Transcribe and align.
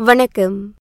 வணக்கம். 0.00 0.74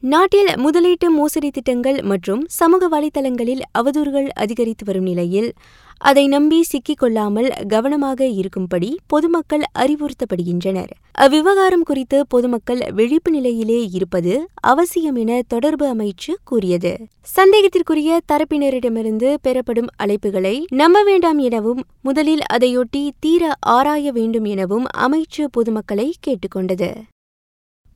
நாட்டில் 0.00 0.48
முதலீட்டு 0.56 1.10
மோசடி 1.10 1.50
திட்டங்கள் 1.50 2.02
மற்றும் 2.02 2.44
சமூக 2.48 2.88
வலைதளங்களில் 2.88 3.60
அவதூறுகள் 3.78 4.26
அதிகரித்து 4.26 4.84
வரும் 4.84 5.02
நிலையில் 5.02 5.52
அதை 5.98 6.26
நம்பி 6.26 6.62
சிக்கிக் 6.62 6.98
கொள்ளாமல் 6.98 7.52
கவனமாக 7.68 8.26
இருக்கும்படி 8.26 8.98
பொதுமக்கள் 9.06 9.62
அறிவுறுத்தப்படுகின்றனர். 9.78 10.90
அவ்விவகாரம் 11.18 11.82
குறித்து 11.82 12.26
பொதுமக்கள் 12.26 12.92
விழிப்பு 12.92 13.30
நிலையிலே 13.30 13.86
இருப்பது 13.86 14.48
அவசியம் 14.60 15.14
என 15.14 15.42
தொடர்பு 15.48 15.94
அமைச்சு 15.94 16.34
கூறியது. 16.44 16.96
சந்தேகத்திற்குரிய 17.36 18.18
தரப்பினரிடமிருந்து 18.32 19.34
பெறப்படும் 19.42 19.88
அழைப்புகளை 20.02 20.64
நம்ப 20.70 21.02
வேண்டாம் 21.02 21.38
எனவும் 21.38 21.84
முதலில் 22.02 22.40
அதையொட்டி 22.52 23.10
தீர 23.20 23.54
ஆராய 23.60 24.12
வேண்டும் 24.12 24.44
எனவும் 24.44 24.84
அமைச்சு 24.98 25.44
பொதுமக்களை 25.50 26.12
கேட்டுக்கொண்டது. 26.26 26.94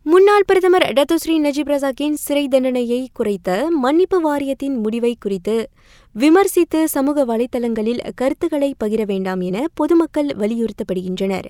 முன்னாள் 0.05 0.45
பிரதமர் 0.47 0.85
டத்துஸ்ரீ 0.93 1.35
நஜீப் 1.45 1.69
ரசாக்கின் 1.73 2.17
சிறை 2.23 2.49
தண்டனையை 2.49 3.09
குறைத்த 3.19 3.51
மன்னிப்பு 3.69 4.21
வாரியத்தின் 4.21 4.77
முடிவை 4.77 5.17
குறித்து 5.21 5.71
விமர்சித்து 6.15 6.89
சமூக 6.89 7.25
வலைதளங்களில் 7.25 8.03
கருத்துக்களை 8.15 8.75
பகிர 8.85 9.05
வேண்டாம் 9.05 9.41
என 9.41 9.65
பொதுமக்கள் 9.75 10.27
வலியுறுத்தப்படுகின்றனர். 10.27 11.49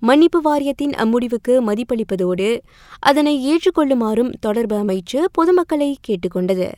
மன்னிப்பு 0.00 0.40
வாரியத்தின் 0.40 0.90
அம்முடிவுக்கு 0.90 1.54
மதிப்பளிப்பதோடு 1.68 2.60
அதனை 2.98 3.36
ஏற்றுக்கொள்ளுமாறும் 3.52 4.32
தொடர்பு 4.40 4.76
அமைச்சு 4.76 5.22
பொதுமக்களை 5.32 5.96
கேட்டுக்கொண்டது. 6.08 6.68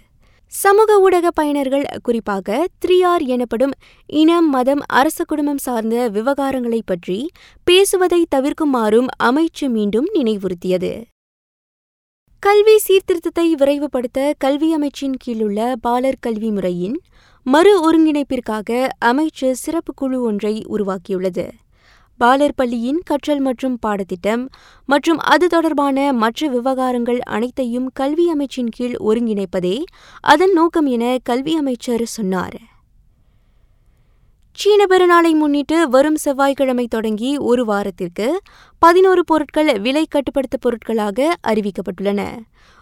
சமூக 0.52 1.00
ஊடக 1.00 1.28
பயனர்கள் 1.40 1.84
குறிப்பாக 2.02 2.68
த்ரீ 2.84 2.96
ஆர் 3.04 3.24
எனப்படும் 3.34 3.74
இனம் 4.06 4.48
மதம் 4.48 4.82
அரச 4.86 5.24
குடும்பம் 5.24 5.58
சார்ந்த 5.58 5.96
விவகாரங்களை 6.10 6.80
பற்றி 6.84 7.18
பேசுவதை 7.64 8.26
தவிர்க்குமாறும் 8.34 9.08
அமைச்சு 9.24 9.68
மீண்டும் 9.68 10.08
நினைவுறுத்தியது. 10.14 10.92
கல்வி 12.48 12.74
சீர்திருத்தத்தை 12.78 13.54
விரைவுபடுத்த 13.54 14.32
கல்வி 14.38 14.76
அமைச்சின் 14.76 15.16
கீழுள்ள 15.24 15.74
பாலர் 15.80 16.18
கல்வி 16.20 16.50
முறையின் 16.50 16.94
மறு 17.42 17.72
ஒருங்கிணைப்பிற்காக 17.86 18.88
அமைச்சு 19.04 19.50
சிறப்பு 19.50 19.94
குழு 19.94 20.22
ஒன்றை 20.22 20.64
உருவாக்கியுள்ளது. 20.68 21.44
பாலர் 22.16 22.54
பள்ளியின் 22.54 23.00
கற்றல் 23.04 23.38
மற்றும் 23.38 23.78
பாடத்திட்டம் 23.86 24.48
மற்றும் 24.86 25.18
அது 25.18 25.46
தொடர்பான 25.46 26.12
மற்ற 26.12 26.48
விவகாரங்கள் 26.48 27.18
அனைத்தையும் 27.18 27.90
கல்வி 27.92 28.26
அமைச்சின் 28.32 28.72
கீழ் 28.76 28.96
ஒருங்கிணைப்பதே 29.04 29.76
அதன் 30.20 30.52
நோக்கம் 30.52 30.86
என 30.86 31.16
கல்வி 31.22 31.56
அமைச்சர் 31.56 32.04
சொன்னார். 32.04 32.58
சீன 34.60 34.84
பெருநாளை 34.90 35.30
முன்னிட்டு 35.32 35.88
வரும் 35.88 36.16
செவ்வாய்க்கிழமை 36.16 36.86
தொடங்கி 36.86 37.36
ஒரு 37.36 37.64
வாரத்திற்கு 37.64 38.40
பதினோரு 38.78 39.24
பொருட்கள் 39.24 39.80
விலை 39.80 40.06
கட்டுப்படுத்த 40.08 40.56
பொருட்களாக 40.56 41.36
அறிவிக்கப்பட்டுள்ளன. 41.48 42.22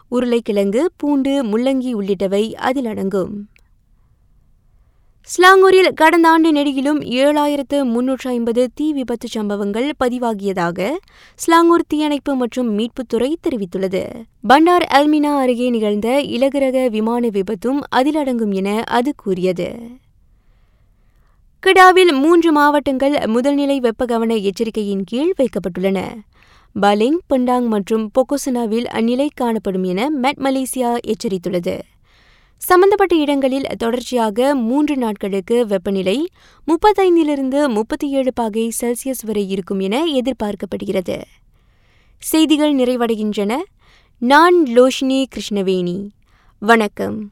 உருளைக்கிழங்கு 0.09 0.91
பூண்டு 0.97 1.43
முள்ளங்கி 1.43 1.91
உள்ளிட்டவை 1.95 2.55
அதில் 2.55 2.87
அடங்கும். 2.87 3.49
ஸ்லாங்கூரில் 5.23 5.95
கடந்த 5.95 6.29
ஆண்டு 6.29 6.53
நெடுகிலும் 6.53 7.01
ஏழாயிரத்து 7.01 7.85
முன்னூற்று 7.85 8.31
ஐம்பது 8.31 8.71
தீ 8.75 8.93
விபத்து 8.93 9.29
சம்பவங்கள் 9.29 9.93
பதிவாகியதாக 10.05 10.89
ஸ்லாங்கூர் 11.35 11.87
தீயணைப்பு 11.89 12.35
மற்றும் 12.35 12.79
மீட்புத்துறை 12.79 13.35
தெரிவித்துள்ளது. 13.49 14.05
பண்டார் 14.43 14.87
அல்மினா 14.95 15.35
அருகே 15.37 15.71
நிகழ்ந்த 15.71 16.21
இலகுரக 16.21 16.89
விமான 16.89 17.29
விபத்தும் 17.29 17.81
அதில் 17.89 18.17
அடங்கும் 18.17 18.53
என 18.53 18.83
அது 18.87 19.13
கூறியது. 19.17 19.69
கெடாவில் 21.67 22.21
மூன்று 22.21 22.53
மாவட்டங்கள் 22.53 23.13
முதல்நிலை 23.13 23.77
வெப்ப 23.77 24.05
கவன 24.05 24.35
எச்சரிக்கையின் 24.35 25.03
கீழ் 25.05 25.33
வைக்கப்பட்டுள்ளன. 25.39 26.01
பலிங் 26.83 27.19
பண்டாங் 27.29 27.67
மற்றும் 27.67 28.11
பொக்கோசனாவில் 28.11 28.85
அந்நிலை 28.85 29.29
காணப்படும் 29.35 29.85
என 29.85 30.11
மெட் 30.11 30.37
மலேசியா 30.39 31.13
எச்சரித்துள்ளது. 31.13 31.81
சம்பந்தப்பட்ட 32.57 33.17
இடங்களில் 33.17 33.67
தொடர்ச்சியாக 33.79 34.55
மூன்று 34.55 34.97
நாட்களுக்கு 34.97 35.67
வெப்பநிலை 35.67 36.31
முப்பத்தைந்திலிருந்து 36.67 37.69
முப்பத்தி 37.69 38.11
ஏழு 38.11 38.33
பாகை 38.33 38.73
செல்சியஸ் 38.81 39.27
வரை 39.27 39.51
இருக்கும் 39.51 39.81
என 39.81 40.05
எதிர்பார்க்கப்படுகிறது. 40.05 41.23
செய்திகள் 42.19 42.75
நிறைவடைகின்றன. 42.75 43.57
நான் 44.19 44.63
லோஷினி 44.65 45.25
கிருஷ்ணவேணி. 45.35 46.09
வணக்கம். 46.59 47.31